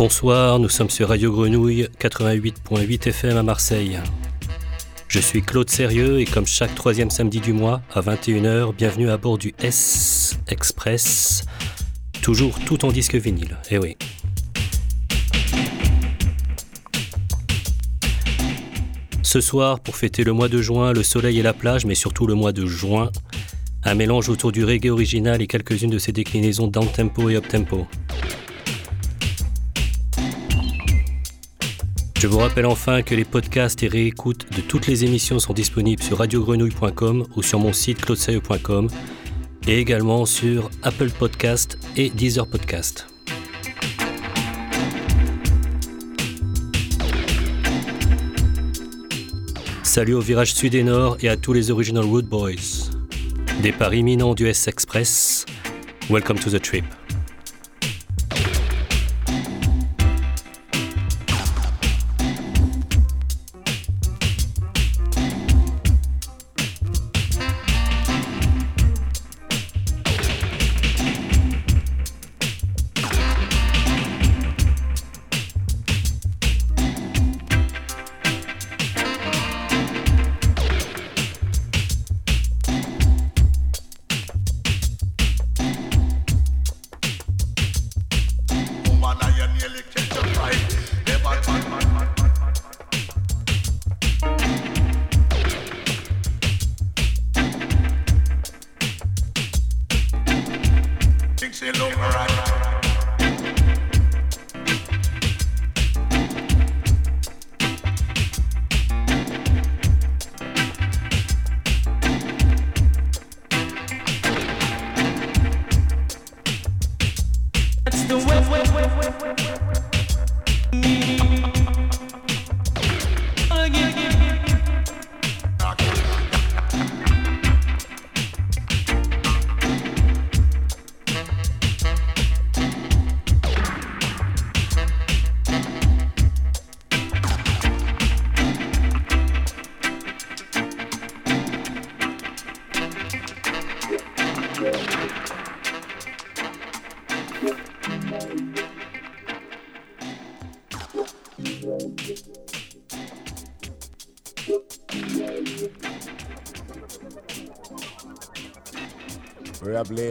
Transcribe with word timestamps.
Bonsoir, 0.00 0.58
nous 0.58 0.70
sommes 0.70 0.88
sur 0.88 1.10
Radio 1.10 1.30
Grenouille 1.30 1.86
88.8 2.00 3.08
FM 3.08 3.36
à 3.36 3.42
Marseille. 3.42 3.98
Je 5.08 5.18
suis 5.18 5.42
Claude 5.42 5.68
Sérieux 5.68 6.20
et 6.20 6.24
comme 6.24 6.46
chaque 6.46 6.74
troisième 6.74 7.10
samedi 7.10 7.38
du 7.38 7.52
mois 7.52 7.82
à 7.92 8.00
21h, 8.00 8.74
bienvenue 8.74 9.10
à 9.10 9.18
bord 9.18 9.36
du 9.36 9.52
S 9.62 10.38
Express, 10.48 11.44
toujours 12.22 12.58
tout 12.60 12.86
en 12.86 12.92
disque 12.92 13.14
vinyle. 13.16 13.58
Eh 13.70 13.76
oui. 13.76 13.98
Ce 19.22 19.42
soir, 19.42 19.80
pour 19.80 19.96
fêter 19.96 20.24
le 20.24 20.32
mois 20.32 20.48
de 20.48 20.62
juin, 20.62 20.94
le 20.94 21.02
soleil 21.02 21.40
et 21.40 21.42
la 21.42 21.52
plage, 21.52 21.84
mais 21.84 21.94
surtout 21.94 22.26
le 22.26 22.32
mois 22.32 22.52
de 22.52 22.64
juin, 22.64 23.10
un 23.84 23.94
mélange 23.94 24.30
autour 24.30 24.50
du 24.50 24.64
reggae 24.64 24.88
original 24.88 25.42
et 25.42 25.46
quelques-unes 25.46 25.90
de 25.90 25.98
ses 25.98 26.12
déclinaisons 26.12 26.68
down-tempo 26.68 27.28
et 27.28 27.36
up-tempo. 27.36 27.86
Je 32.20 32.26
vous 32.26 32.36
rappelle 32.36 32.66
enfin 32.66 33.00
que 33.00 33.14
les 33.14 33.24
podcasts 33.24 33.82
et 33.82 33.88
réécoutes 33.88 34.44
de 34.54 34.60
toutes 34.60 34.86
les 34.86 35.06
émissions 35.06 35.38
sont 35.38 35.54
disponibles 35.54 36.02
sur 36.02 36.18
radiogrenouille.com 36.18 37.26
ou 37.34 37.42
sur 37.42 37.58
mon 37.58 37.72
site 37.72 38.02
claudeserieux.com 38.02 38.88
et 39.66 39.78
également 39.78 40.26
sur 40.26 40.68
Apple 40.82 41.08
Podcast 41.08 41.78
et 41.96 42.10
Deezer 42.10 42.46
Podcast. 42.46 43.06
Salut 49.82 50.12
au 50.12 50.20
virage 50.20 50.52
sud 50.52 50.74
et 50.74 50.82
nord 50.82 51.16
et 51.22 51.30
à 51.30 51.38
tous 51.38 51.54
les 51.54 51.70
original 51.70 52.04
Wood 52.04 52.26
Boys. 52.26 52.90
Départ 53.62 53.94
imminent 53.94 54.34
du 54.34 54.46
S 54.46 54.68
Express. 54.68 55.46
Welcome 56.10 56.38
to 56.38 56.50
the 56.50 56.60
trip. 56.60 56.84
Playing 101.60 102.29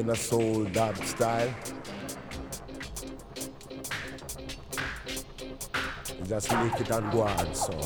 a 0.09 0.15
soul 0.15 0.63
dub 0.65 0.97
style. 0.97 1.53
Just 6.27 6.51
lick 6.51 6.81
it 6.81 6.89
and 6.89 7.11
go 7.11 7.21
on, 7.21 7.53
so 7.53 7.78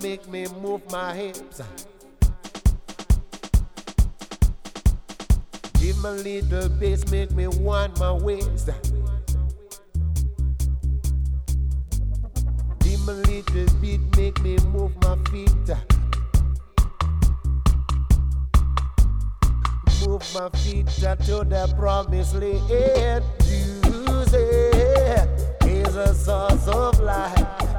make 0.00 0.28
me 0.28 0.46
move 0.62 0.80
my 0.92 1.14
hips. 1.14 1.60
Give 5.80 5.98
my 5.98 6.10
little 6.10 6.68
bass, 6.68 7.10
make 7.10 7.32
me 7.32 7.48
want 7.48 7.98
my 7.98 8.12
waist. 8.12 8.70
Give 12.80 13.00
my 13.06 13.12
little 13.12 13.66
beat, 13.80 14.00
make 14.16 14.40
me 14.42 14.56
move 14.68 14.92
my 15.02 15.16
feet. 15.30 15.50
Move 20.06 20.34
my 20.34 20.48
feet 20.60 20.86
to 20.86 21.44
the 21.44 21.74
promised 21.76 22.34
land. 22.34 23.24
Music 23.88 25.28
is 25.64 25.96
a 25.96 26.14
source 26.14 26.68
of 26.68 27.00
life. 27.00 27.69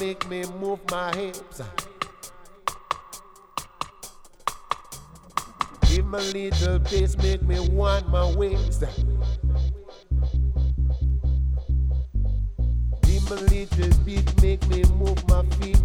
Make 0.00 0.28
me 0.28 0.44
move 0.60 0.80
my 0.90 1.14
hips. 1.14 1.60
Give 5.88 6.06
me 6.06 6.18
little 6.32 6.78
bass, 6.78 7.16
make 7.18 7.42
me 7.42 7.60
want 7.68 8.08
my 8.08 8.34
waist. 8.34 8.84
Give 13.02 13.30
me 13.30 13.36
little 13.36 14.04
beat, 14.04 14.42
make 14.42 14.66
me 14.68 14.84
move 14.96 15.28
my 15.28 15.44
feet. 15.56 15.76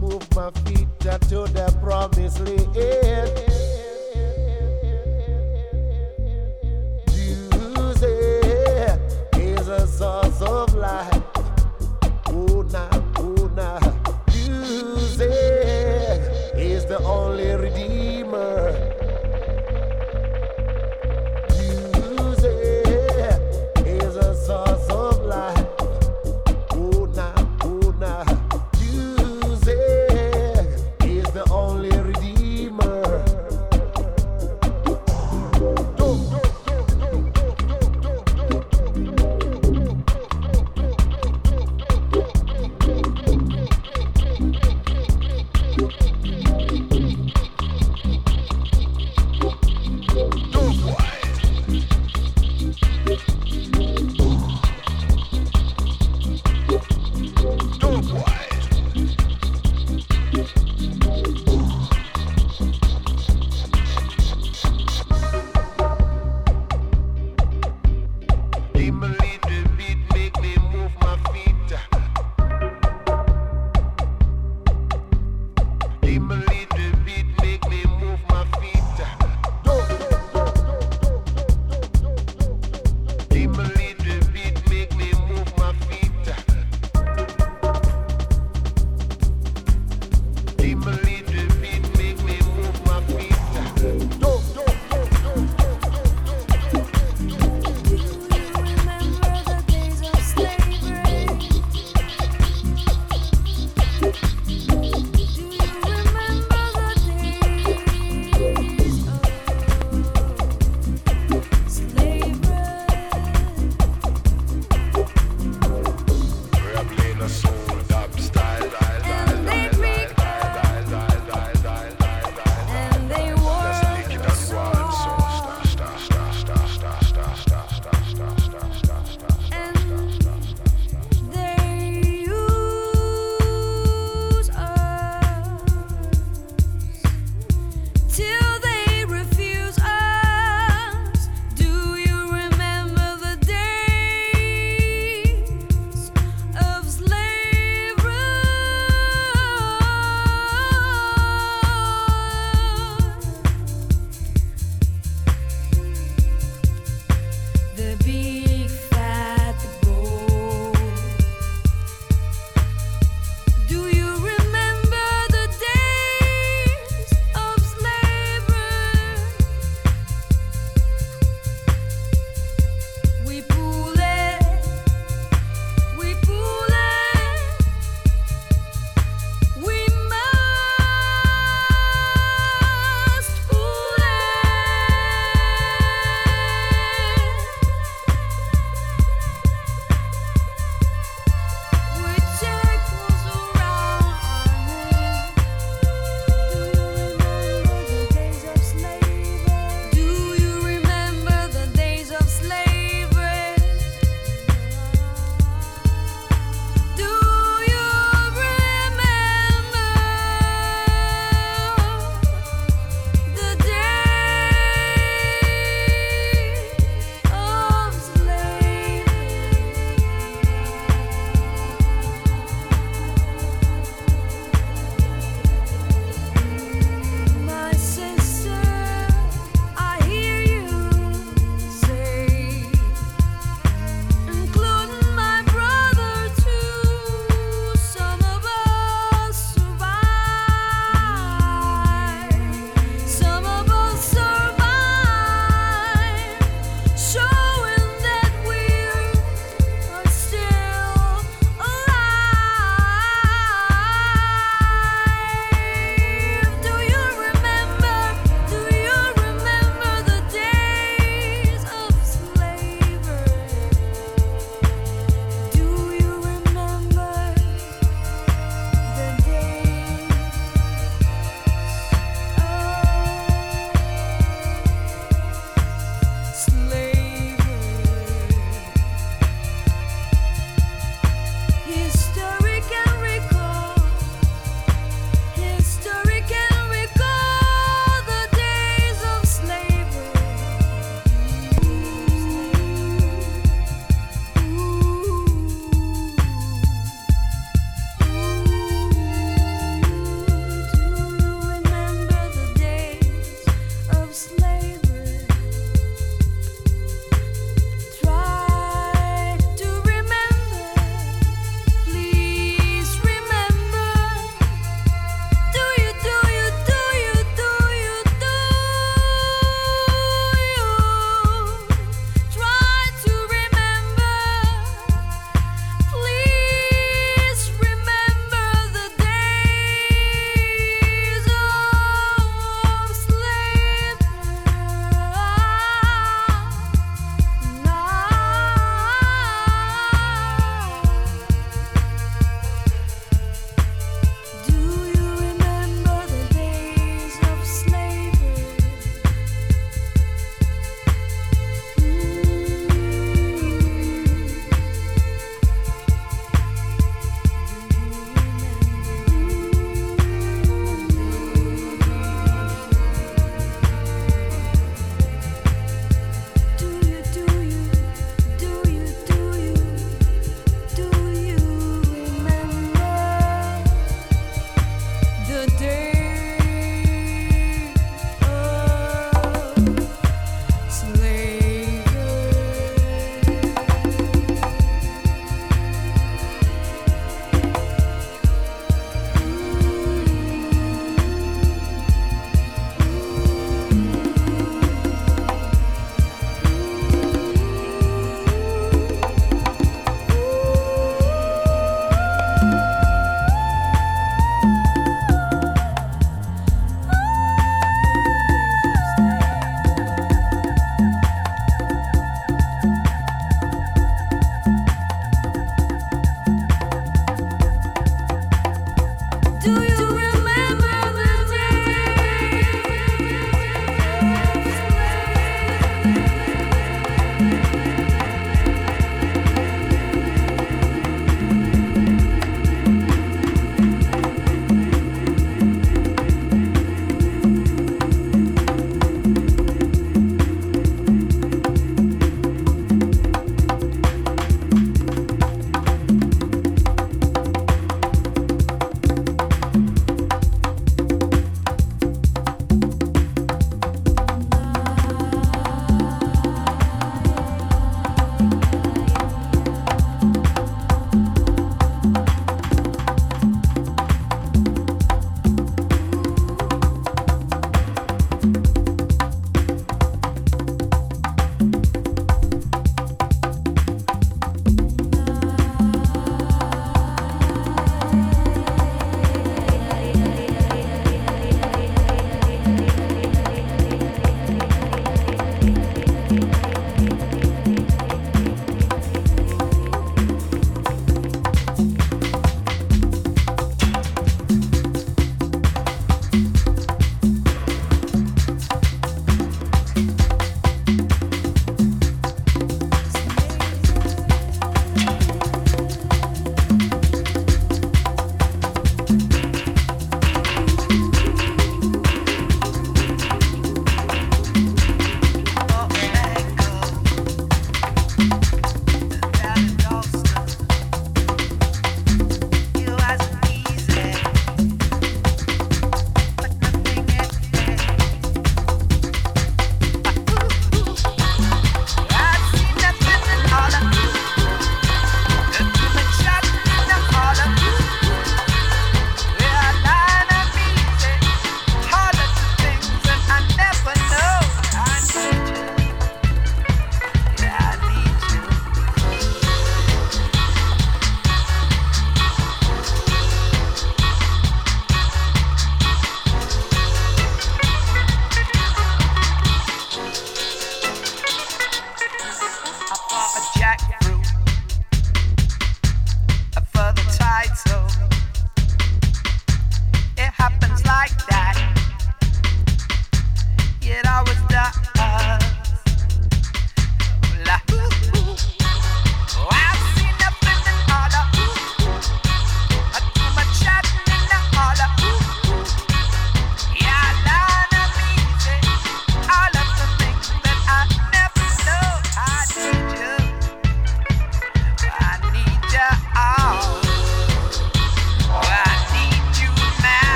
Move 0.00 0.36
my 0.36 0.50
feet 0.64 0.88
to 1.00 1.18
the 1.18 1.76
promised 1.82 2.40
land. 2.40 2.76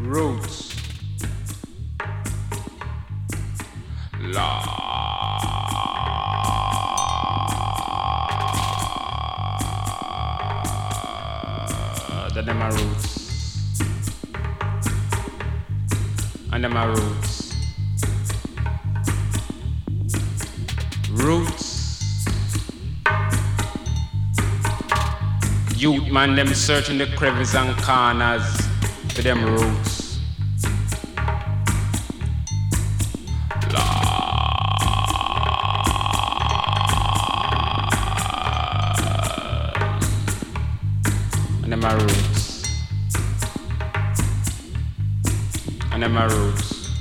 Roots. 0.00 0.74
That 12.34 12.44
them 12.46 12.58
my 12.58 12.68
roots. 12.68 13.18
Them 16.50 16.72
my 16.72 16.84
roots. 16.84 17.54
Roots. 21.10 22.24
Youth 25.76 26.10
man, 26.10 26.36
them 26.36 26.48
searching 26.54 26.98
the 26.98 27.06
crevices 27.16 27.54
and 27.54 27.76
corners 27.78 28.67
for 29.18 29.24
them 29.24 29.44
roots. 29.44 30.20
and 41.64 41.72
them 41.72 41.80
my 41.80 41.94
roots. 41.94 42.64
And 45.90 46.02
them 46.04 46.12
my 46.12 46.26
roots. 46.26 46.92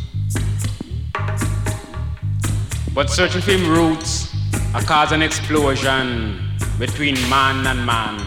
But 2.96 3.12
searching 3.12 3.42
for 3.42 3.52
him 3.52 3.70
roots 3.70 4.34
a 4.74 4.82
cause 4.82 5.12
an 5.12 5.22
explosion 5.22 6.42
between 6.80 7.14
man 7.30 7.68
and 7.68 7.86
man. 7.86 8.27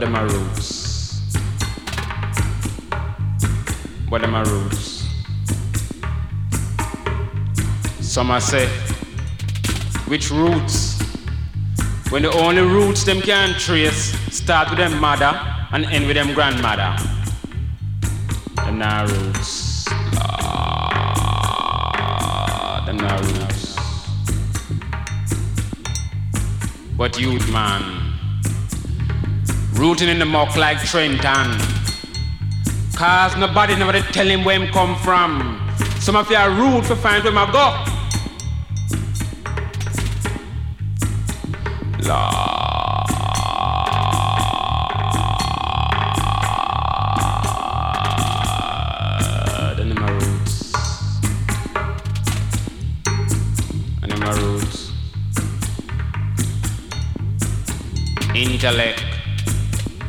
What 0.00 0.08
are 0.08 0.12
my 0.12 0.22
roots? 0.22 1.20
What 4.08 4.24
are 4.24 4.28
my 4.28 4.40
roots? 4.40 5.06
Some 8.00 8.30
I 8.30 8.38
say, 8.38 8.66
which 10.08 10.30
roots? 10.30 11.02
When 12.08 12.22
the 12.22 12.32
only 12.32 12.62
roots 12.62 13.04
them 13.04 13.20
can 13.20 13.52
trace 13.58 14.18
start 14.34 14.70
with 14.70 14.78
them 14.78 14.98
mother 14.98 15.38
and 15.72 15.84
end 15.84 16.06
with 16.06 16.16
them 16.16 16.32
grandmother. 16.32 16.96
Them 18.56 18.78
now 18.78 19.04
roots. 19.04 19.86
Lord, 19.86 20.06
them 22.86 22.96
now 22.96 23.20
roots. 23.20 23.76
But 26.96 27.20
youth 27.20 27.52
man, 27.52 27.89
rooting 29.80 30.10
in 30.10 30.18
the 30.18 30.26
muck 30.26 30.56
like 30.56 30.78
Trenton. 30.84 31.58
Cause 32.94 33.34
nobody 33.38 33.74
never 33.76 33.98
tell 34.12 34.28
him 34.28 34.44
where 34.44 34.60
him 34.60 34.70
come 34.70 34.94
from. 34.96 35.58
Some 36.00 36.16
of 36.16 36.30
you 36.30 36.36
are 36.36 36.50
rude 36.50 36.84
to 36.84 36.96
find 36.96 37.24
where 37.24 37.38
I 37.38 37.50
go. 37.50 37.86
Lord, 42.06 42.60
and 58.68 59.09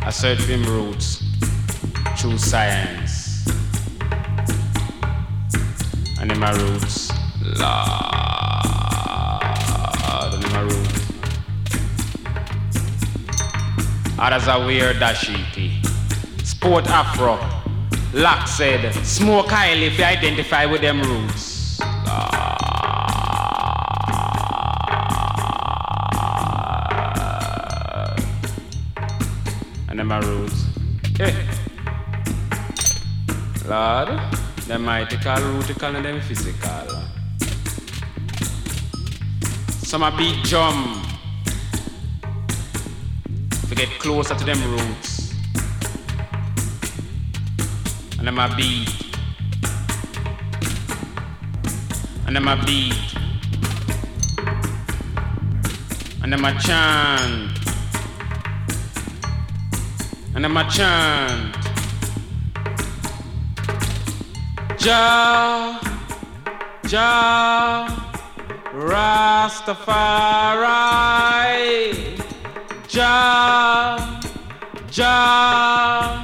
I 0.04 0.10
search 0.10 0.40
for 0.48 0.64
roots 0.64 1.24
through 2.18 2.40
science. 2.40 3.48
And 6.20 6.32
in 6.32 6.40
my 6.40 6.52
roots. 6.52 7.12
Lord, 7.46 7.62
and 10.34 10.44
them 10.44 10.52
my 10.54 10.62
roots. 10.62 11.02
Others 14.18 14.48
are 14.48 14.66
weird 14.66 14.96
dashiki. 14.98 15.86
Sport 16.44 16.88
afro. 16.88 17.38
Lock 18.14 18.48
said, 18.48 18.94
smoke 19.06 19.50
highly 19.50 19.86
if 19.86 20.00
you 20.00 20.04
identify 20.04 20.66
with 20.66 20.82
them 20.82 21.02
roots. 21.02 21.51
Them 34.82 35.00
mythical, 35.00 35.36
rootical, 35.36 35.96
and 35.96 36.06
them 36.06 36.22
physical. 36.22 37.04
Some 39.84 40.04
are 40.04 40.18
beat 40.18 40.44
drum 40.44 41.04
to 43.70 43.76
get 43.76 43.90
closer 44.00 44.36
to 44.36 44.46
them 44.46 44.60
roots. 44.72 45.34
And 48.18 48.28
them 48.28 48.40
a 48.40 48.54
beat. 48.56 48.90
And 52.28 52.36
them 52.36 52.48
a 52.48 52.56
beat. 52.66 52.94
And 56.24 56.34
them 56.34 56.46
a 56.46 56.60
chant. 56.60 57.58
And 60.36 60.44
them 60.44 60.58
a 60.58 60.70
chant. 60.70 61.61
Jah, 64.82 65.80
Jah, 66.88 67.86
Rastafari. 68.74 69.78
Jah, 72.90 74.20
Jah, 74.90 76.21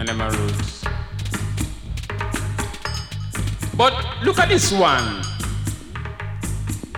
And 0.00 0.08
them 0.08 0.22
are 0.22 0.32
roots. 0.32 0.82
But 3.76 3.92
look 4.24 4.38
at 4.38 4.48
this 4.48 4.72
one. 4.72 5.20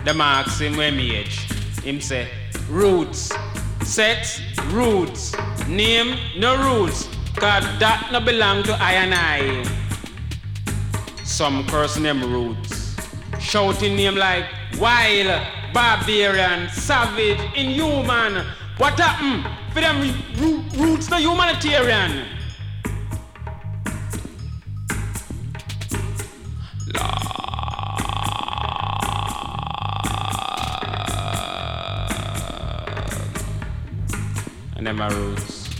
The 0.04 0.14
marks 0.14 0.60
him 0.60 0.76
when 0.76 0.96
me 0.96 1.16
age. 1.16 1.40
Him 1.82 2.00
say 2.00 2.28
roots. 2.70 3.32
Sex, 3.82 4.40
roots. 4.66 5.34
Name, 5.66 6.16
no 6.38 6.54
roots. 6.56 7.08
Cause 7.34 7.64
that 7.80 8.08
no 8.12 8.20
belong 8.20 8.62
to 8.62 8.72
I 8.74 8.92
and 8.92 9.12
I. 9.12 9.64
Some 11.24 11.66
person 11.66 12.04
them 12.04 12.22
roots. 12.32 12.96
Shouting 13.40 13.96
name 13.96 14.14
like 14.14 14.44
wild, 14.78 15.44
barbarian, 15.74 16.68
savage, 16.70 17.40
inhuman. 17.56 18.46
What 18.76 18.96
happened? 19.00 19.44
For 19.72 19.80
them 19.80 19.98
roo- 20.38 20.62
roots 20.76 21.10
no 21.10 21.16
humanitarian. 21.16 22.26
and 34.92 34.98
my 34.98 35.08
roots. 35.08 35.70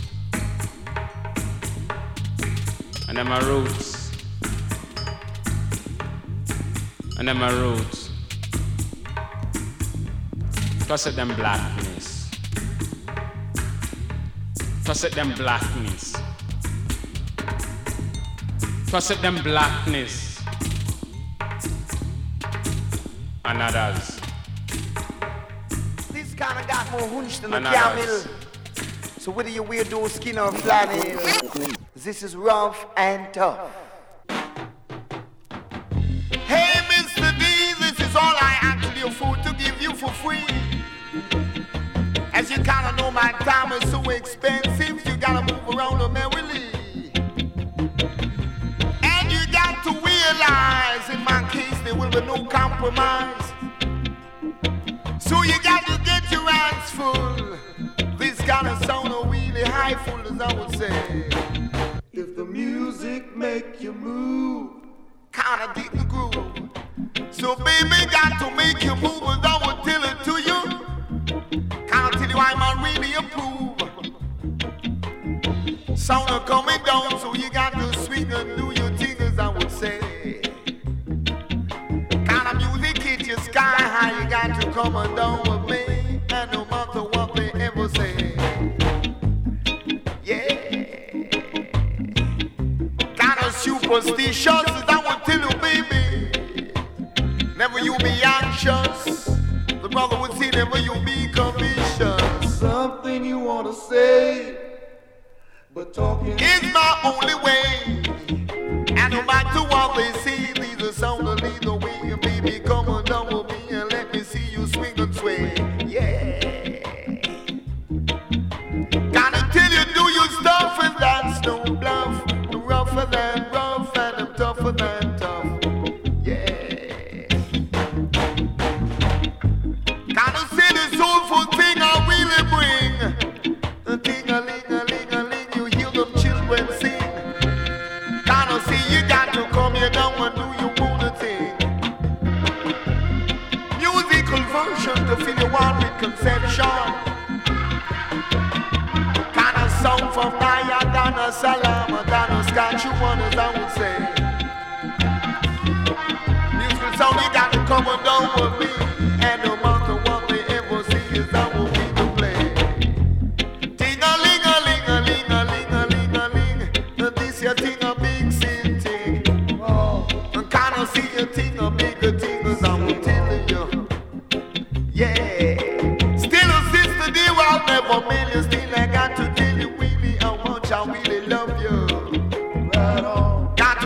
And 3.07 3.15
then 3.15 3.27
my 3.27 3.39
roots. 3.41 4.11
And 7.19 7.27
then 7.27 7.37
my 7.37 7.51
roots. 7.51 8.09
Cause 10.87 11.05
it 11.05 11.15
them 11.15 11.35
blackness. 11.35 12.31
Cause 14.83 15.03
it 15.03 15.13
them 15.13 15.31
blackness. 15.35 16.15
Cause 18.89 19.11
it 19.11 19.21
them 19.21 19.43
blackness. 19.43 20.41
And 23.45 23.61
others. 23.61 24.19
This 26.11 26.33
kind 26.33 26.59
of 26.59 26.67
got 26.67 26.91
more 26.91 27.07
hunch 27.09 27.41
than 27.41 27.51
the 27.51 27.59
camel. 27.61 28.42
So 29.23 29.31
whether 29.31 29.47
you 29.47 29.63
wear 29.63 29.85
those 29.85 30.15
skin 30.15 30.37
or 30.37 30.51
flannel, 30.51 30.99
this 31.95 32.23
is 32.23 32.35
rough 32.35 32.85
and 32.97 33.33
tough. 33.33 33.71
Hey, 36.29 36.73
Mr. 36.91 37.31
D, 37.39 37.73
this 37.79 38.05
is 38.05 38.13
all 38.17 38.35
I 38.35 38.57
actually 38.59 39.03
afford 39.03 39.41
to 39.43 39.53
give 39.53 39.81
you 39.81 39.93
for 39.95 40.09
free. 40.09 40.43
As 42.33 42.51
you 42.51 42.57
kinda 42.57 42.93
know, 42.97 43.11
my 43.11 43.31
time 43.39 43.71
is 43.71 43.89
so 43.89 44.01
expensive, 44.09 45.05
you 45.07 45.15
gotta 45.15 45.53
move 45.53 45.69
around 45.73 46.01
a 46.01 46.09
merrily. 46.09 46.65
And 49.03 49.31
you 49.31 49.39
got 49.53 49.81
to 49.85 49.91
realize, 50.03 51.09
in 51.09 51.23
my 51.23 51.47
case, 51.49 51.79
there 51.85 51.95
will 51.95 52.09
be 52.09 52.19
no 52.25 52.43
compromise. 52.43 53.53
So 55.17 55.43
you 55.43 55.57
got 55.63 55.85
to 55.85 55.97
get 56.03 56.29
your 56.29 56.45
hands 56.51 56.89
full. 56.91 57.57
This 58.17 58.39
kind 58.41 58.67
of 58.67 58.83
sound 58.85 59.12
rifle, 59.83 60.21
as 60.31 60.39
I 60.39 60.53
would 60.57 60.73
say. 60.77 60.95
If 62.13 62.35
the 62.37 62.45
music 62.45 63.35
make 63.35 63.81
you 63.81 63.91
move, 63.91 64.69
kinda 65.33 65.67
deep 65.75 65.91
the 65.91 66.05
groove. 66.13 66.69
So 67.31 67.55
baby, 67.55 67.99
got 68.17 68.31
to 68.41 68.47
make 68.61 68.81
you 68.87 68.95
move, 69.05 69.23
as 69.33 69.43
I 69.53 69.55
would 69.63 69.79
tell 69.87 70.03
it 70.11 70.17
to 70.27 70.33
you. 70.49 70.59
Can't 71.91 72.13
tell 72.19 72.31
you 72.33 72.39
I 72.49 72.53
might 72.61 72.77
really 72.87 73.13
approve. 73.21 73.77
Sound 75.97 76.45
coming 76.45 76.83
down. 76.85 77.12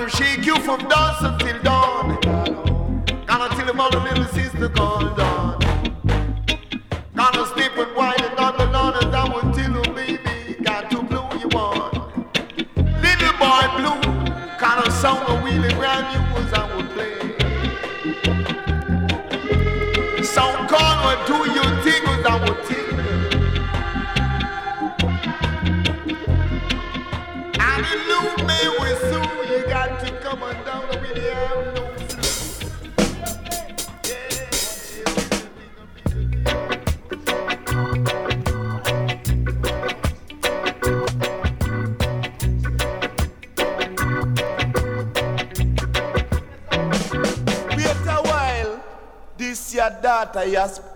shake 0.10 0.46
you 0.46 0.56
from 0.58 0.80
dancing 0.88 1.38
till 1.40 1.62
dawn. 1.64 1.77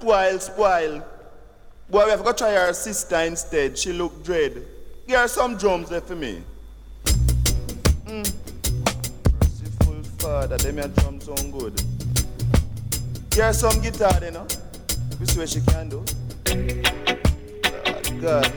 spoil, 0.01 0.39
spoil. 0.39 1.03
Boy, 1.89 2.05
we 2.05 2.11
have 2.11 2.23
got 2.23 2.37
to 2.37 2.43
try 2.43 2.55
our 2.57 2.73
sister 2.73 3.17
instead. 3.17 3.77
She 3.77 3.93
look 3.93 4.23
dread. 4.23 4.65
Give 5.07 5.19
her 5.19 5.27
some 5.27 5.57
drums 5.57 5.89
there 5.89 6.01
for 6.01 6.15
me. 6.15 6.41
Mm. 8.05 8.33
Merciful 9.39 10.03
Father, 10.17 10.57
them 10.57 10.77
your 10.77 10.87
drums 10.87 11.25
sound 11.25 11.53
good. 11.53 11.75
Give 13.29 13.45
her 13.45 13.53
some 13.53 13.79
guitar, 13.81 14.19
you 14.23 14.31
know. 14.31 14.47
This 15.19 15.37
way 15.37 15.45
she 15.45 15.61
can 15.61 15.89
do. 15.89 16.03
God. 18.21 18.51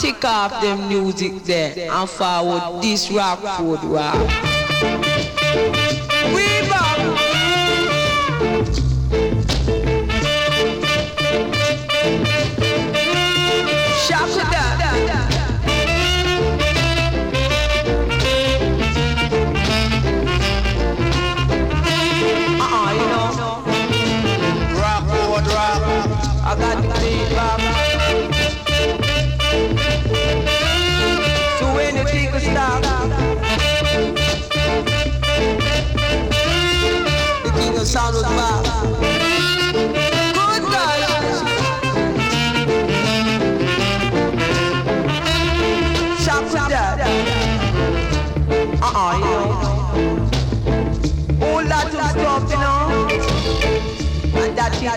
Take 0.00 0.24
off 0.24 0.62
them 0.62 0.88
music 0.88 1.44
there 1.44 1.90
and 1.90 2.08
forward 2.08 2.82
this 2.82 3.08
Rockfort 3.10 3.80
Rock. 3.82 4.14
We 6.34 6.46
back. 6.70 6.99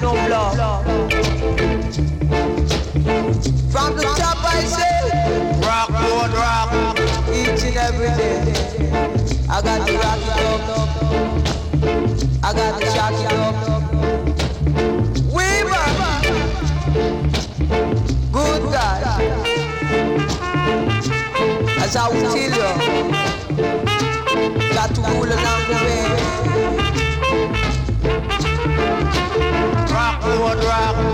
No 0.03 0.11
bluff. 0.27 0.53
From 3.71 3.95
the 3.95 4.03
top 4.03 4.37
I 4.43 4.63
say, 4.65 4.99
Rock, 5.61 5.89
road, 5.89 6.31
rock. 6.33 6.69
each 7.29 7.63
and 7.63 7.77
every 7.77 8.11
day. 8.19 8.41
I 9.49 9.61
got 9.61 9.87
to 9.87 9.93
rock 9.93 10.19
it 10.19 10.29
up. 10.77 10.89
I 12.43 12.53
got 12.53 12.81
to 12.81 12.85
shock 12.87 13.13
it 13.13 13.31
up. 13.31 13.55
Weaver, 15.33 15.87
good 18.33 18.61
God. 18.73 19.03
As 21.79 21.95
I 21.95 22.09
will 22.09 22.21
tell 22.21 22.37
you, 22.37 22.71
got 24.73 24.89
to 24.95 25.01
rule 25.01 25.31
along 25.31 25.63
the 25.69 25.75
way. 25.85 26.42
Rock. 30.65 31.13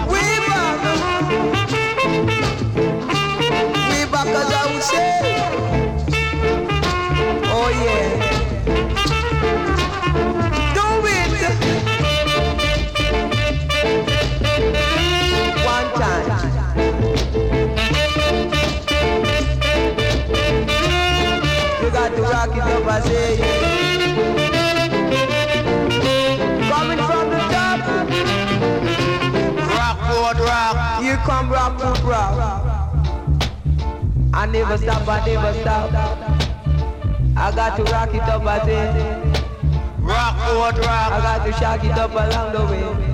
It 22.52 22.62
up, 22.62 22.88
I 22.88 23.00
say. 23.02 23.89
Come 31.26 31.50
rock, 31.50 31.80
rock, 31.80 32.04
rock. 32.04 32.80
I 34.34 34.46
never 34.46 34.78
stop, 34.78 35.08
I 35.08 35.26
never 35.26 35.54
stop. 35.62 35.92
I 37.36 37.52
got 37.56 37.78
to 37.78 37.84
rock 37.84 38.14
it 38.14 38.22
up, 38.22 38.46
I 38.46 38.66
say. 38.66 39.30
Rock, 40.00 40.36
road, 40.48 40.86
I 40.86 41.20
got 41.22 41.46
to 41.46 41.52
shock 41.54 41.84
it 41.84 41.98
up 41.98 42.12
along 42.12 42.54
the 42.54 42.66
way. 42.72 43.10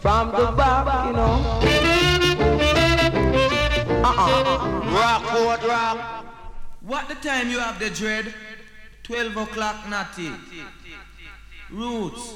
From 0.00 0.30
the 0.32 0.52
back, 0.56 1.06
you 1.06 1.12
know. 1.12 1.60
Uh-uh. 4.04 4.80
Rock, 4.90 5.32
road, 5.32 5.62
rock. 5.68 6.24
What 6.80 7.08
the 7.08 7.14
time 7.14 7.50
you 7.50 7.60
have 7.60 7.78
the 7.78 7.90
dread? 7.90 8.34
12 9.04 9.36
o'clock 9.36 9.88
natty. 9.88 10.30
Roots. 11.70 12.34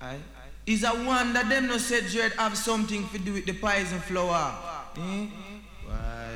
Aye. 0.00 0.18
Is 0.66 0.82
a 0.82 0.90
wonder 1.04 1.44
them 1.44 1.68
no 1.68 1.78
said 1.78 2.06
dread 2.10 2.32
have 2.38 2.56
something 2.56 3.08
to 3.10 3.18
do 3.18 3.34
with 3.34 3.46
the 3.46 3.52
poison 3.52 4.00
flower. 4.00 4.52
Eh? 4.96 5.26
Why? 5.86 6.32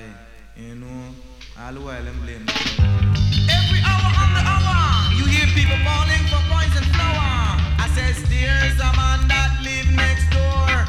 You 0.56 0.76
know, 0.76 1.14
all 1.58 1.72
the 1.72 1.80
while 1.80 2.04
them 2.04 2.20
blame. 2.22 2.46
Every 2.48 3.80
hour 3.82 4.10
on 4.22 4.30
the 4.36 4.42
hour, 4.46 5.14
you 5.18 5.24
hear 5.26 5.46
people 5.58 5.78
calling 5.82 6.24
for 6.30 6.42
poison 6.46 6.84
flower. 6.94 7.58
I 7.82 7.90
says 7.96 8.22
there's 8.30 8.78
a 8.78 8.92
man 8.94 9.26
that 9.26 9.50
live 9.66 9.90
next 9.98 10.30
door. 10.30 10.86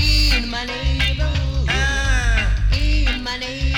In 0.00 0.48
my 0.50 0.64
neighborhood, 0.64 1.68
Eh. 1.68 3.10
in 3.12 3.22
my 3.22 3.36
neighborhood. 3.36 3.75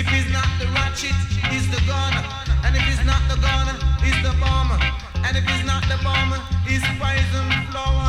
If 0.00 0.06
it's 0.14 0.32
not 0.32 0.48
the 0.58 0.66
ratchet, 0.68 1.39
not 3.04 3.22
the 3.28 3.36
gun, 3.40 3.76
it's 4.02 4.20
the 4.22 4.34
bomb. 4.40 4.72
And 5.24 5.36
if 5.36 5.44
it's 5.44 5.64
not 5.64 5.82
the 5.88 5.98
bomb, 6.02 6.34
it's 6.66 6.84
poison 6.98 7.48
flower. 7.70 7.99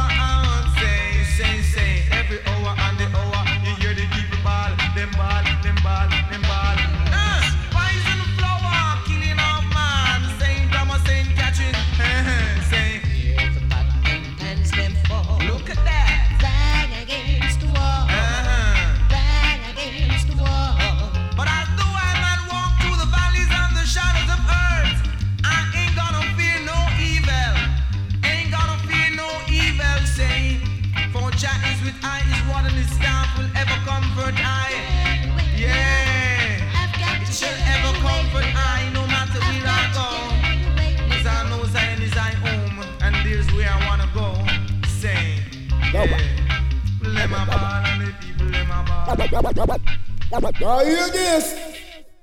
Now 49.31 50.79
hear 50.83 51.07
this? 51.09 51.55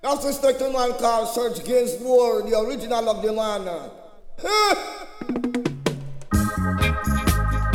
That's 0.03 0.25
the 0.25 0.33
second 0.33 0.73
man 0.75 0.93
called 0.99 1.29
Serge 1.29 1.65
Gainsbourg, 1.65 2.51
the 2.51 2.59
original 2.59 3.09
of 3.09 3.23
the 3.23 3.33
man. 3.33 3.65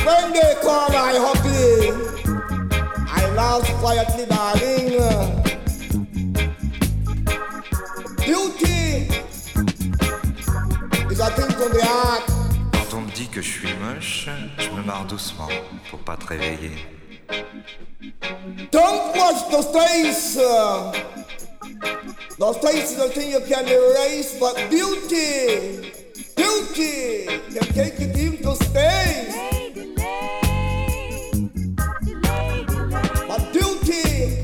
When 0.06 0.34
they 0.34 0.56
call 0.62 0.92
I 0.92 1.18
ugly, 1.18 1.90
I 3.08 3.34
laugh 3.34 3.66
quietly, 3.80 4.26
darling. 4.28 5.00
Beauty 8.18 9.10
is 11.10 11.20
a 11.20 11.30
thing 11.32 11.52
from 11.58 11.72
the 11.72 11.84
heart. 11.84 12.24
Quand 12.74 12.94
on 12.98 13.02
me 13.08 13.12
dit 13.12 13.28
que 13.28 13.42
je 13.42 13.50
suis 13.50 13.74
moche, 13.76 14.30
je 14.60 14.70
me 14.70 14.84
marre 14.84 15.06
doucement 15.06 15.50
pour 15.90 16.00
pas 16.00 16.18
te 16.18 16.28
réveiller. 16.28 16.93
Don't 18.72 19.16
watch 19.16 19.52
those 19.52 19.68
face. 19.68 20.36
Those 22.38 22.58
face 22.58 22.92
is 22.92 23.00
a 23.00 23.10
thing 23.10 23.32
you 23.32 23.40
can 23.42 23.68
erase, 23.68 24.40
but 24.40 24.56
beauty, 24.70 25.92
beauty, 26.36 27.26
can 27.54 27.68
take 27.74 28.00
it 28.00 28.18
into 28.18 28.56
space. 28.56 29.36
But 33.28 33.54
beauty 33.54 34.44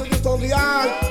to 0.00 0.08
get 0.08 0.26
on 0.26 0.40
the 0.40 0.48
heart. 0.48 1.09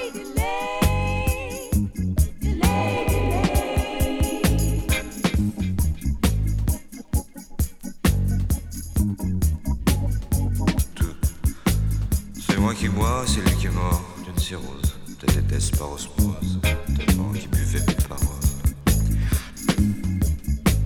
Qui 12.79 12.87
bois, 12.87 13.25
c'est 13.27 13.41
lui 13.41 13.51
qui 13.57 13.67
est 13.67 13.71
mort 13.71 14.01
d'une 14.23 14.39
cirrhose. 14.41 14.95
De 15.19 15.27
déteste 15.33 15.77
par 15.77 15.91
osmose, 15.91 16.61
tellement 16.95 17.33
qu'il 17.33 17.49
buvait 17.49 17.83
mes 17.85 17.93
paroles. 18.07 18.25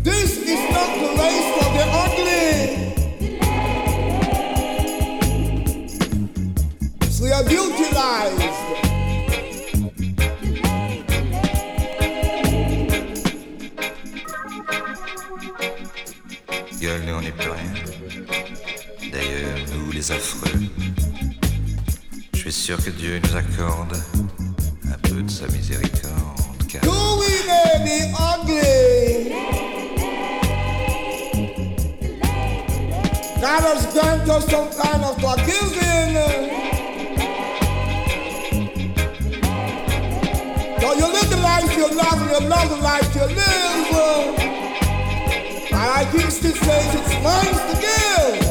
This 0.03 0.37
is 0.39 0.71
not 0.71 0.89
the 0.97 1.09
race 1.19 1.49
for 1.53 1.69
the 1.77 1.85
ugly. 2.03 2.49
It's 7.01 7.19
where 7.21 7.43
beauty 7.43 7.87
lies. 7.93 8.33
Gueule, 16.81 17.13
on 17.15 17.21
n'est 17.21 17.31
plus 17.31 17.51
rien. 17.51 17.73
D'ailleurs, 19.11 19.59
nous 19.75 19.91
les 19.91 20.11
affreux. 20.11 20.49
Sûr 22.53 22.77
que 22.77 22.91
Dieu 22.91 23.19
nous 23.19 23.35
accorde 23.35 23.97
un 24.85 24.97
peu 25.09 25.21
de 25.23 25.29
sa 25.29 25.47
miséricorde. 25.47 26.39
Car 26.71 26.81
Do 26.81 26.91
we 27.19 27.43
may 27.47 27.83
be 27.83 28.13
ugly? 28.15 29.33
God 33.41 33.63
has 33.63 33.85
granted 33.91 34.29
us 34.29 34.45
some 34.49 34.69
kind 34.69 35.03
of 35.03 35.15
forgiving. 35.19 36.13
So 40.79 40.93
you 40.93 41.07
live 41.11 41.29
the 41.29 41.41
life 41.41 41.75
you 41.75 41.89
love 41.97 42.21
and 42.21 42.31
you 42.31 42.47
love 42.47 42.69
the 42.69 42.77
life 42.77 43.15
you 43.15 43.25
live. 43.25 44.39
And 45.71 45.89
I 45.99 46.07
keep 46.11 46.29
still 46.29 46.53
saying 46.53 46.97
it's 46.97 47.13
mine 47.23 47.55
to 47.67 47.81
give. 47.81 48.42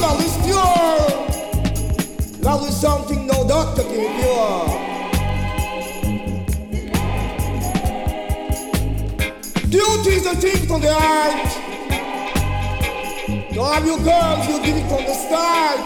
Love 0.00 0.20
is 0.20 0.36
pure. 0.44 0.98
Love 2.40 2.68
is 2.68 2.76
something 2.80 3.26
no 3.26 3.46
doctor 3.48 3.82
can 3.82 4.20
cure. 4.20 4.66
Beauty 9.68 10.10
is 10.10 10.26
a 10.26 10.34
thing 10.36 10.66
from 10.68 10.80
the 10.82 10.92
heart. 10.92 11.50
To 13.52 13.60
all 13.60 13.84
you 13.84 13.98
girls, 14.04 14.46
you 14.48 14.60
did 14.62 14.76
it 14.76 14.86
from 14.88 15.04
the 15.06 15.14
start. 15.14 15.80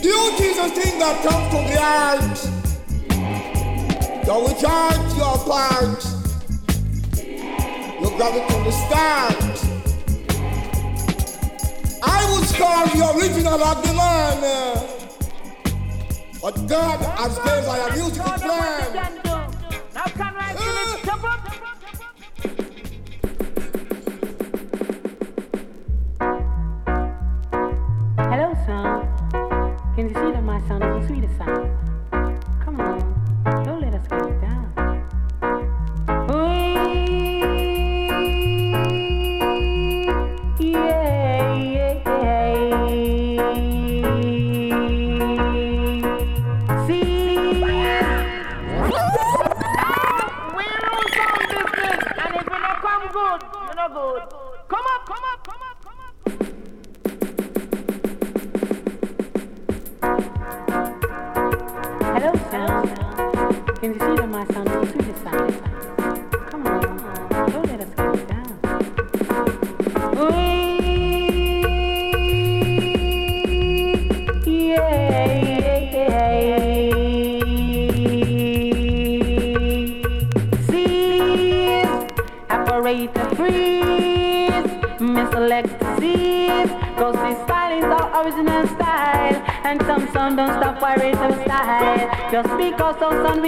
Beauty 0.00 0.44
is 0.44 0.58
a 0.58 0.68
thing 0.68 0.98
that 1.00 1.22
comes 1.22 1.48
from 1.52 1.64
the 1.66 1.78
heart. 1.80 2.33
So 4.34 4.42
which 4.48 4.62
heart 4.62 5.16
your 5.16 5.38
part? 5.46 6.04
You 8.02 8.18
got 8.18 8.34
it 8.34 8.50
from 8.50 8.64
the 8.64 8.72
start. 8.72 9.44
I 12.02 12.20
was 12.32 12.52
called 12.56 12.90
the 12.90 13.16
original 13.16 13.62
of 13.62 13.86
the 13.86 13.92
man. 13.94 14.42
uh, 14.42 14.88
But 16.42 16.66
God 16.66 16.98
has 17.16 17.38
I 17.38 17.78
a 17.78 17.96
musical 17.96 18.32
plan. 18.32 19.13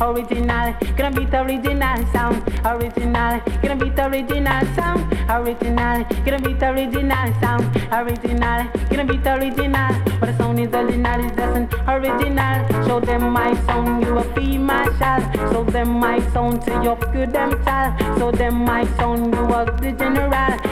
Original, 0.00 0.74
gonna 0.96 1.10
beat 1.10 1.34
original 1.34 2.06
sound. 2.12 2.42
Original, 2.64 3.40
gonna 3.62 3.76
beat 3.76 3.98
original 3.98 4.66
sound. 4.74 5.00
Original, 5.30 6.04
gonna 6.24 6.38
beat 6.42 6.62
original 6.62 7.40
sound. 7.40 7.64
Original, 7.92 8.66
gonna 8.90 9.04
beat 9.04 9.26
original. 9.26 9.90
But 10.20 10.26
the 10.26 10.36
sound 10.36 10.60
is 10.60 10.70
the 10.70 10.78
original, 10.78 11.20
is 11.24 11.32
just 11.32 11.56
an 11.56 11.68
original. 11.88 12.86
Show 12.86 13.00
them 13.00 13.32
my 13.32 13.54
sound, 13.66 14.04
you 14.04 14.18
a 14.18 14.24
fee 14.34 14.58
marshal. 14.58 15.20
Show 15.52 15.64
them 15.64 15.88
my 15.88 16.20
sound, 16.30 16.62
to 16.62 16.72
you 16.82 16.96
good 17.12 17.32
them 17.32 17.64
child. 17.64 18.18
Show 18.18 18.30
them 18.30 18.64
my 18.64 18.84
sound, 18.96 19.34
you 19.34 19.40
a 19.40 19.64
the 19.80 19.92
general. 19.92 20.63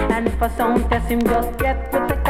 And 0.42 0.50
if 0.50 0.54
a 0.54 0.56
sound 0.56 0.90
test 0.90 1.08
him, 1.08 1.20
just 1.20 1.58
get 1.58 1.92
with 1.92 2.08
the. 2.08 2.22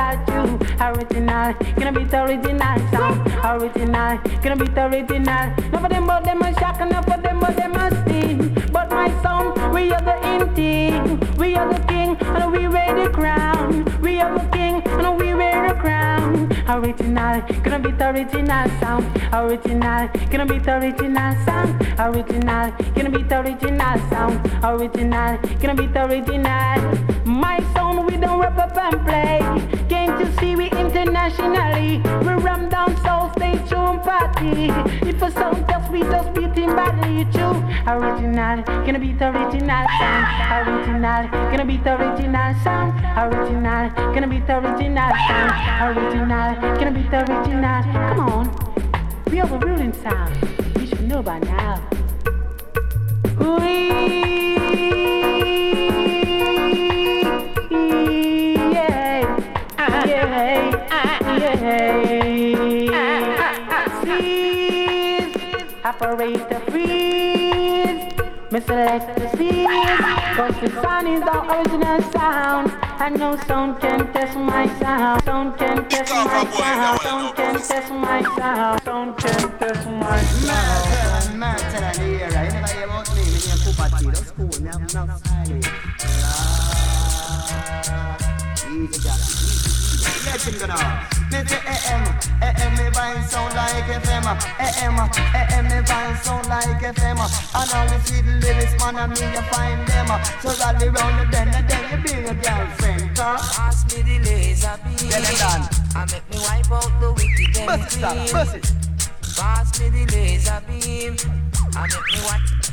Original, 0.81 1.55
gonna 1.77 1.93
beat 1.93 2.13
original 2.13 2.79
sound. 2.91 3.63
Original, 3.63 4.19
gonna 4.43 4.57
beat 4.57 4.77
original. 4.77 5.55
None 5.71 5.85
of 5.85 5.91
them 5.91 6.07
but 6.07 6.25
them 6.25 6.43
a 6.43 6.53
shock, 6.59 6.79
none 6.81 6.93
of 6.93 7.07
them 7.07 7.41
but 7.41 7.57
them 7.57 7.75
a 7.75 7.91
sting. 8.03 8.53
But 8.73 8.91
my 8.91 9.09
sound, 9.23 9.73
we 9.73 9.93
are 9.93 10.03
the 10.03 10.17
in 10.29 10.55
thing. 10.55 11.37
We 11.37 11.55
are 11.55 11.73
the 11.73 11.81
king, 11.87 12.17
and 12.21 12.53
we 12.53 12.69
wear 12.69 12.95
the 13.03 13.11
crown. 13.11 13.85
We 14.03 14.21
are 14.21 14.39
the 14.39 14.45
king, 14.49 14.83
and 14.87 15.19
we 15.19 15.35
wear 15.35 15.69
the 15.69 15.75
crown. 15.75 16.53
Original, 16.69 17.41
gonna 17.63 17.79
beat 17.79 18.03
original 18.03 18.69
sound. 18.81 19.05
Original, 19.33 20.09
gonna 20.31 20.47
beat 20.47 20.67
original 20.67 21.45
sound. 21.45 21.71
Original, 21.99 22.73
gonna 22.95 23.11
beat 23.11 23.33
original 23.33 23.99
sound. 24.11 24.65
Original, 24.65 25.39
gonna 25.61 25.75
beat 25.75 25.97
original. 25.97 27.12
My 27.43 27.59
sound 27.75 28.07
we 28.07 28.17
don't 28.17 28.39
rap 28.39 28.57
up 28.57 28.77
and 28.77 29.05
play. 29.05 29.41
Can't 29.89 30.15
you 30.21 30.29
see 30.39 30.55
we 30.55 30.71
internationally? 30.71 31.99
We 32.27 32.33
ram 32.47 32.69
down 32.69 32.97
South 32.99 33.33
State 33.33 33.67
Tune 33.69 33.99
Party. 34.07 34.71
If 35.11 35.21
a 35.21 35.31
sound 35.33 35.67
just 35.69 35.91
we 35.91 36.01
just 36.03 36.33
beat 36.35 36.55
him 36.57 36.77
badly 36.77 37.25
true. 37.35 37.59
Original, 37.93 38.63
gonna 38.87 39.01
beat 39.01 39.21
original 39.21 39.85
sound. 39.99 40.25
Original, 40.69 41.23
gonna 41.51 41.67
beat 41.67 41.87
original 41.87 42.55
sound. 42.63 42.91
Original, 43.25 43.91
gonna 44.15 44.29
beat 44.29 44.49
original 44.49 45.13
sound. 45.27 45.53
Original, 45.83 46.49
gonna 46.79 46.93
beat 46.93 47.13
original. 47.13 47.83
Come 48.11 48.21
on, 48.21 48.47
we 49.33 49.43
overruling 49.43 49.93
sound. 50.05 50.31
You 50.79 50.87
should 50.87 51.09
know 51.09 51.23
by 51.23 51.41
now. 51.41 51.83
We, 53.41 54.42
yeah, 61.61 62.25
yeah. 62.91 64.03
Cease, 64.05 65.37
operator 65.85 66.61
freeze. 66.71 68.03
Me 68.53 68.61
select 68.61 69.17
the 69.19 69.29
seas, 69.37 69.67
cause 70.37 70.57
the 70.61 70.69
sun 70.83 71.07
is 71.07 71.21
the 71.21 71.37
original 71.53 72.03
sound. 72.13 72.71
And 73.01 73.19
no 73.19 73.37
sound 73.47 73.81
can 73.81 74.13
test 74.13 74.37
my 74.37 74.67
sound. 74.79 75.23
Sound 75.25 75.57
can 75.59 75.89
test 75.89 76.13
my 76.13 76.45
sound. 76.53 77.01
Sound 77.01 77.35
can 77.35 77.55
test 77.55 77.93
my 77.93 78.23
sound. 78.37 78.83
Sound 78.83 79.17
can 79.19 79.59
test 79.59 79.87
my 79.89 80.21
sound. 80.23 81.39
Man, 81.39 81.59
tell 81.59 81.83
her 81.83 82.03
era. 82.03 82.45
You 82.45 82.53
never 82.53 82.73
hear 82.73 82.85
about 82.85 83.09
me. 83.17 83.23
Me 83.25 83.31
name 83.31 83.61
Poopa 83.65 83.87
T. 83.99 84.05
Don't 84.05 84.17
school 84.17 84.53
me. 84.63 84.69
I'm 84.71 84.83
not 84.93 85.09
silent. 85.27 85.67
Let 88.73 90.41
him 90.41 90.57
go 90.59 90.65
now. 90.65 91.07
Me 91.31 91.45
say 91.45 91.61
AM, 91.61 92.03
AM 92.41 92.73
me 92.73 92.89
vibe 92.89 93.25
sound 93.29 93.55
like 93.55 93.85
FM. 93.85 94.25
Me 95.69 95.79
vibe 95.85 96.17
sound 96.25 96.49
like 96.49 96.81
FM. 96.81 97.21
And 97.21 97.71
all 97.75 97.87
the 97.87 98.01
sweet 98.07 98.25
lyrics, 98.25 98.75
man, 98.81 98.97
and 98.97 99.13
me 99.13 99.21
you 99.31 99.43
find 99.53 99.87
them. 99.89 100.09
So 100.41 100.49
rally 100.59 100.89
round 100.89 101.21
the 101.21 101.25
bend 101.31 101.55
and 101.55 101.69
then 101.69 101.83
you 101.91 101.99
bring 102.03 102.25
a 102.25 102.35
girlfriend. 102.35 103.15
Pass 103.15 103.85
me 103.95 104.03
the 104.03 104.19
laser 104.25 104.79
beam. 104.85 105.09
Get 105.11 105.39
done. 105.39 105.69
And 105.95 106.11
make 106.11 106.27
me 106.31 106.39
wipe 106.39 106.73
out 106.73 106.93
the 106.99 107.13
wicked 107.13 107.57
and. 107.59 107.69
Pass 109.37 109.81
me 109.81 109.87
the 109.91 110.03
laser 110.13 110.63
beam. 110.67 111.17
And 111.77 111.93
make 111.93 112.09
me 112.11 112.21
wipe. 112.25 112.72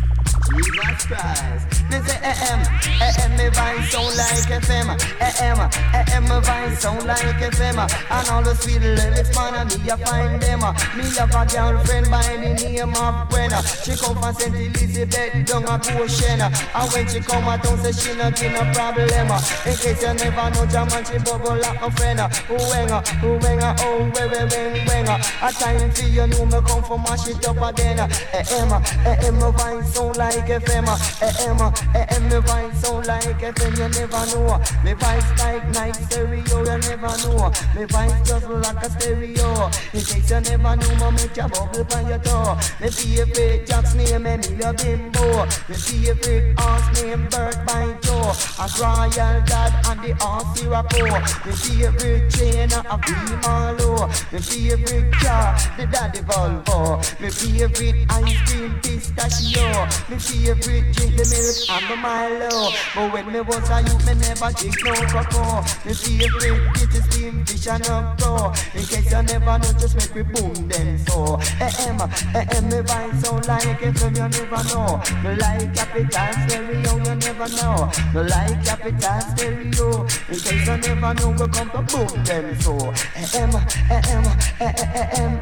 Jesus 0.50 1.06
Christ. 1.06 1.80
Me 1.90 1.98
say 2.06 2.20
AM, 2.22 2.60
AM 3.02 3.32
me 3.38 3.50
vibe 3.50 3.86
sound 3.90 4.14
like 4.18 4.50
FM. 4.62 4.88
AM, 5.22 5.60
AM 5.94 6.24
me 6.24 6.38
vibe 6.42 6.78
sound 6.78 7.06
like 7.06 7.20
FM. 7.20 7.78
And 8.10 8.30
all 8.30 8.44
the 8.44 8.56
sweet 8.56 8.82
lyrics, 8.82 9.36
man, 9.36 9.56
and 9.56 9.70
me 9.70 9.86
you 9.86 9.98
find 10.06 10.42
them. 10.42 10.62
Me 10.98 11.04
have 11.18 11.34
a 11.34 11.46
girlfriend 11.46 12.10
by 12.10 12.22
the 12.38 12.54
name 12.62 12.94
of 12.96 13.30
Gwen. 13.30 13.52
She 13.84 13.94
come 13.96 14.18
from 14.18 14.34
St. 14.34 14.56
Elizabeth, 14.56 15.46
down 15.46 15.66
a 15.66 15.78
Goshen. 15.78 16.42
And 16.42 16.92
when 16.94 17.08
she 17.08 17.20
come 17.20 17.48
a 17.48 17.58
town, 17.58 17.78
say 17.80 17.92
she 17.92 18.18
not 18.18 18.42
in 18.42 18.56
a 18.56 18.74
problem. 18.74 19.30
In 19.66 19.76
case 19.78 20.02
you 20.02 20.14
never 20.14 20.50
know, 20.50 20.66
Jaman, 20.66 21.06
she 21.06 21.18
bubble 21.20 21.58
like 21.58 21.82
a 21.82 21.92
friend. 21.92 22.20
Wenga, 22.50 23.02
wenga, 23.42 23.76
oh, 23.82 24.04
we, 24.04 24.22
we, 24.30 24.40
weng, 24.50 24.86
wenga. 24.86 25.16
A 25.42 25.52
time 25.54 25.92
for 25.92 26.06
you 26.06 26.28
know 26.28 26.46
me 26.46 26.60
come 26.68 26.84
from 26.84 27.02
mash 27.04 27.28
it 27.28 27.48
up 27.48 27.62
again. 27.62 28.00
AM, 28.34 28.72
AM 29.06 29.36
me 29.36 29.50
vibe 29.58 29.86
sound 29.86 30.18
like 30.18 30.39
FM. 30.46 30.88
AM, 31.22 31.62
AM 31.96 32.24
me 32.30 32.40
vibe 32.48 32.76
sound 32.76 33.08
like 33.08 33.24
FM. 33.24 33.78
You 33.78 33.90
never 33.90 34.26
know. 34.32 34.58
Me 34.84 34.94
vibe 34.94 35.40
like 35.40 35.70
night 35.72 35.96
stereo. 35.96 36.40
You 36.40 36.78
never 36.78 37.14
know. 37.24 37.50
Me 37.76 37.86
vibe 37.86 38.26
just 38.26 38.48
like 38.50 38.84
a 38.84 38.90
stereo. 38.90 39.70
In 39.94 40.02
case 40.02 40.32
you 40.32 40.40
never 40.42 40.76
know, 40.76 40.96
me 40.96 41.12
make 41.18 41.36
your 41.36 41.50
bubble 41.50 41.86
on 41.96 42.08
your 42.08 42.20
toe. 42.20 42.58
Me 42.80 42.90
favorite 42.90 43.68
Jack's 43.68 43.96
name, 43.96 44.26
Emilio 44.26 44.74
Bimbo. 44.74 45.46
Me 45.68 45.76
favorite 45.76 46.60
horse 46.60 47.02
name, 47.02 47.28
Bert 47.30 47.58
by 47.66 47.98
Joe. 48.02 48.34
A 48.60 48.68
Royal 48.80 49.42
Dad 49.46 49.74
and 49.88 50.02
the 50.04 50.16
horse 50.20 50.60
Sirocco. 50.60 51.06
Me 51.46 51.52
favorite 51.54 52.32
chain, 52.32 52.72
a 52.72 52.98
Beam 52.98 53.40
Marlow. 53.42 54.08
Me 54.32 54.40
favorite 54.40 55.12
car, 55.14 55.58
the 55.78 55.86
Daddy 55.86 56.20
Volvo. 56.20 57.00
Me 57.20 57.30
favorite 57.30 58.06
ice 58.10 58.52
cream, 58.52 58.74
pistachio. 58.82 59.88
Me 60.10 60.18
favorite 60.30 60.94
drink, 60.94 61.18
the 61.18 61.26
milk 61.26 61.58
and 61.74 61.86
the 61.90 61.96
Milo. 61.98 62.70
But 62.94 63.14
when 63.14 63.26
me 63.34 63.42
was 63.42 63.70
a 63.70 63.82
youth, 63.82 64.06
me 64.06 64.14
never 64.22 64.52
drink 64.54 64.78
no 64.86 64.94
cocoa. 65.10 65.66
Me 65.86 65.94
favorite 65.94 66.74
dish 66.78 66.96
is 66.96 67.04
steam 67.10 67.46
fish 67.46 67.68
and 67.68 67.86
a 67.88 68.16
pro. 68.18 68.54
In 68.78 68.86
case 68.86 69.12
you 69.12 69.22
never 69.24 69.58
know, 69.58 69.74
just 69.82 69.96
make 69.98 70.14
me 70.16 70.22
boom 70.24 70.68
then 70.68 70.98
so. 71.06 71.40
AM, 71.60 72.00
AM, 72.38 72.64
me 72.70 72.80
vibe 72.86 73.16
sound 73.22 73.48
like 73.48 73.82
FM, 73.82 74.14
you 74.18 74.28
never 74.30 74.62
know. 74.70 75.02
Me 75.24 75.32
like 75.36 75.74
capital 75.74 76.34
stereo, 76.46 76.94
you 76.98 77.16
never 77.16 77.50
know. 77.58 77.90
Me 78.14 78.22
like 78.30 78.64
capital 78.64 79.22
stereo. 79.34 80.06
In 80.30 80.40
case 80.40 80.68
you 80.68 80.78
never 80.78 81.14
know, 81.14 81.30
we 81.32 81.46
come 81.50 81.70
to 81.74 81.82
boom 81.90 82.24
them 82.24 82.46
so. 82.62 82.74
AM, 83.18 83.54
AM, 83.90 84.26
AM, 84.62 85.40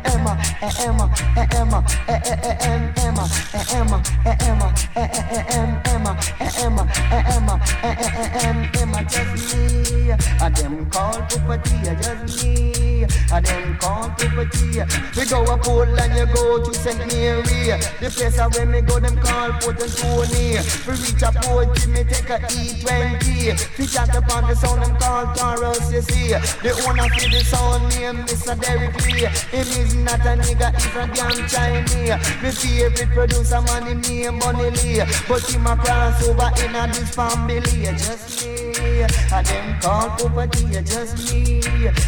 AM, 4.96 5.82
AM, 5.86 6.08
AM, 6.40 6.80
AM, 7.12 7.50
AM, 7.84 8.70
AM, 8.76 9.08
just 9.08 9.56
me. 9.56 10.12
A 10.12 10.50
them 10.50 10.90
call 10.90 11.14
property, 11.14 11.78
just 11.84 12.44
me. 12.44 13.04
A 13.32 13.42
them 13.42 13.78
call 13.78 14.10
property. 14.10 14.82
We 15.16 15.26
go 15.26 15.44
a 15.44 15.58
pool 15.58 15.84
and 15.84 16.16
you 16.16 16.34
go 16.34 16.64
to 16.64 16.74
St. 16.74 16.98
Mary. 17.12 17.78
The 18.00 18.10
place 18.10 18.38
where 18.38 18.66
me 18.66 18.82
go, 18.82 19.00
them 19.00 19.18
call 19.18 19.52
Port 19.60 19.82
Antonio. 19.82 20.62
We 20.88 20.94
reach 20.94 21.22
a 21.22 21.32
port, 21.42 21.88
me 21.88 22.04
take 22.04 22.30
a 22.30 22.40
E20. 22.40 23.78
We 23.78 23.88
chat 23.88 24.16
upon 24.16 24.48
the 24.48 24.56
sound, 24.56 24.84
them 24.84 24.96
call 24.98 25.34
Taurus, 25.36 25.92
you 25.92 26.02
see. 26.02 26.30
The 26.64 26.72
owner 26.88 27.10
for 27.10 27.30
the 27.30 27.44
sound 27.44 27.90
name, 27.90 28.26
Mr. 28.26 28.60
Derek 28.60 28.96
Lee. 29.06 29.28
Him 29.52 29.68
is 29.86 29.96
not 29.96 30.22
a 30.22 30.36
nigga, 30.40 30.74
he's 30.76 30.96
a 30.96 31.08
damn 31.14 31.48
Chinese. 31.48 32.18
Me 32.42 32.52
favorite 32.52 33.10
producer, 33.14 33.62
man, 33.62 33.86
him 33.88 34.02
name 34.02 34.40
Lee. 34.58 35.03
But 35.28 35.49
him 35.49 35.68
a 35.68 35.76
crossover 35.76 36.49
in 36.64 36.76
a 36.76 36.88
this 36.88 37.10
family, 37.16 37.62
just 37.97 38.45
me. 38.45 39.03
And 39.34 39.45
them 39.45 39.80
call 39.80 40.10
property, 40.10 40.66
just 40.84 41.34
me. 41.34 41.62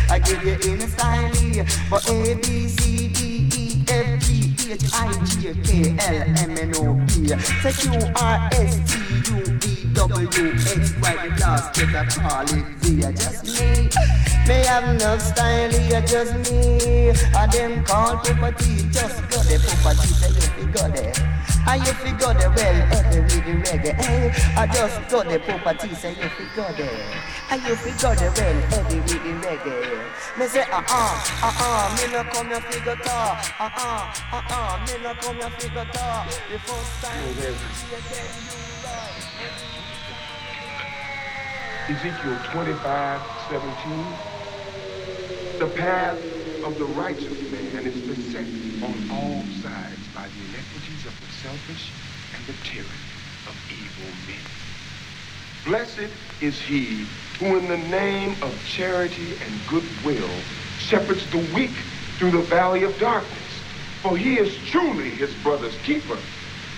I 0.10 0.20
give 0.20 0.44
you 0.44 0.74
in 0.74 0.82
style, 0.90 1.66
but 1.90 2.10
A, 2.10 2.36
B, 2.36 2.68
C, 2.68 3.08
D, 3.10 3.50
E, 3.56 3.84
F, 3.88 4.20
G, 4.22 4.56
H, 4.72 4.84
I, 4.94 5.26
J, 5.26 5.54
K, 5.64 5.96
L, 6.00 6.22
M, 6.38 6.58
N, 6.58 6.74
O, 6.76 7.06
P. 7.08 7.28
Say 7.62 7.74
Q, 7.74 7.92
R, 8.16 8.50
S, 8.54 8.76
T, 8.92 9.32
U, 9.32 9.44
V, 9.58 9.94
W, 9.94 10.28
X, 10.28 10.94
Y, 11.02 11.36
last 11.40 11.74
get 11.76 11.90
a 11.90 12.20
call 12.20 12.44
it 12.44 12.84
Z, 12.84 13.02
just 13.14 13.46
me. 13.46 13.90
May 14.48 14.64
have 14.66 14.96
enough 14.96 15.22
style, 15.22 15.72
just 16.06 16.34
me. 16.52 17.10
And 17.10 17.52
them 17.52 17.84
call 17.86 18.18
property, 18.18 18.90
just 18.90 19.22
go 19.30 19.38
the 19.44 19.60
property, 19.84 20.08
say 20.08 20.30
you 20.30 20.42
fi 20.42 20.72
go 20.72 20.90
there. 20.90 21.39
And 21.68 21.86
you 21.86 21.94
fi 21.94 22.12
go 22.18 22.34
there, 22.34 22.50
well, 22.50 22.82
every 22.94 23.40
the 23.42 23.54
reggae, 23.62 23.94
eh. 23.98 24.32
I 24.58 24.68
just 24.68 25.10
got 25.10 25.28
the 25.28 25.40
property, 25.40 25.94
say 25.96 26.12
you 26.12 26.30
fi 26.30 26.46
go 26.56 26.72
there. 26.74 27.22
And 27.52 27.62
you 27.64 27.76
fi 27.76 27.92
go 28.02 28.16
there, 28.16 28.32
well, 28.32 28.64
every 28.74 29.00
the 29.00 29.16
reggae. 29.42 30.38
Me 30.38 30.48
say, 30.48 30.62
uh 30.62 30.82
uh, 30.88 31.24
uh 31.44 31.52
uh, 31.60 31.96
me 31.96 32.14
no 32.14 32.24
come 32.32 32.48
here 32.48 32.62
fi 32.62 32.80
go 32.86 32.96
talk. 32.96 33.60
Uh, 33.60 33.70
uh 33.76 34.42
uh, 34.50 34.86
me 34.86 35.04
no 35.04 35.14
come 35.16 35.36
here 35.36 35.50
fi 35.58 35.68
go 35.74 35.84
talk. 35.92 36.28
The 36.28 36.60
first 36.60 37.04
time 37.04 37.28
you 37.28 37.56
Ezekiel 41.90 42.38
25, 42.52 43.22
17. 43.50 44.06
The 45.58 45.68
path 45.76 46.18
of 46.64 46.78
the 46.78 46.86
righteous 46.86 47.52
man 47.52 47.84
is 47.84 48.00
beset 48.02 48.46
on 48.84 48.94
all 49.12 49.44
sides 49.64 50.08
by 50.14 50.28
the 50.28 50.40
inequities 50.50 51.06
of 51.08 51.20
the 51.20 51.29
selfish 51.42 51.92
and 52.36 52.46
the 52.48 52.54
tyranny 52.64 52.90
of 53.48 53.56
evil 53.72 54.12
men. 54.28 54.40
Blessed 55.66 56.12
is 56.42 56.60
he 56.60 57.06
who 57.40 57.58
in 57.58 57.68
the 57.68 57.78
name 57.78 58.36
of 58.42 58.54
charity 58.66 59.36
and 59.46 59.68
goodwill 59.68 60.30
shepherds 60.78 61.30
the 61.32 61.38
weak 61.54 61.76
through 62.18 62.32
the 62.32 62.42
valley 62.42 62.84
of 62.84 62.98
darkness. 63.00 63.38
For 64.02 64.18
he 64.18 64.38
is 64.38 64.56
truly 64.70 65.10
his 65.10 65.34
brother's 65.36 65.78
keeper 65.84 66.18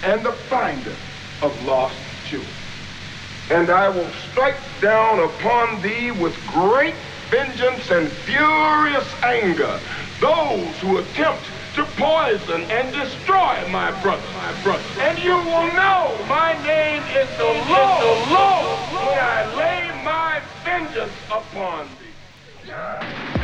and 0.04 0.26
the 0.26 0.34
finder 0.34 0.96
of 1.42 1.64
lost 1.64 1.96
children. 2.28 2.50
And 3.50 3.70
I 3.70 3.90
will 3.90 4.10
strike 4.32 4.58
down 4.80 5.20
upon 5.20 5.82
thee 5.82 6.12
with 6.12 6.36
great 6.48 6.96
vengeance 7.30 7.90
and 7.90 8.10
furious 8.10 9.08
anger 9.24 9.80
those 10.20 10.78
who 10.80 10.98
attempt 10.98 11.46
to 11.76 11.86
poison 11.96 12.64
and 12.70 12.94
destroy 12.94 13.66
my 13.70 13.92
brother, 14.02 14.22
my 14.36 14.64
brother. 14.64 14.84
And 15.00 15.18
you 15.20 15.36
will 15.36 15.74
know 15.74 16.18
my 16.28 16.54
name 16.66 17.04
is 17.16 17.30
the 17.38 17.44
Lord, 17.44 18.02
the 18.02 18.16
Lord, 18.34 18.92
when 18.92 19.18
I 19.18 19.56
lay 19.56 20.04
my 20.04 20.42
vengeance 20.66 21.14
upon 21.32 21.88
thee. 21.88 23.41